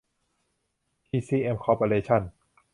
[1.05, 2.21] ทีซีเอ็ม คอร์ปอเรชั่น